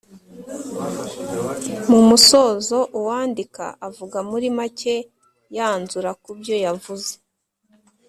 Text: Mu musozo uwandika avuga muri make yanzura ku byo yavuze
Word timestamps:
Mu 1.89 1.99
musozo 2.09 2.77
uwandika 2.99 3.65
avuga 3.87 4.17
muri 4.29 4.47
make 4.57 4.95
yanzura 5.55 6.11
ku 6.23 6.29
byo 6.39 6.55
yavuze 6.65 7.11